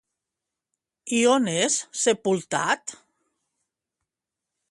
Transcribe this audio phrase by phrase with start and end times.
[1.17, 2.95] I on és sepultat?